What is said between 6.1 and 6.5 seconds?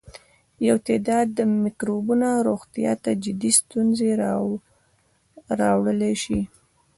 شي.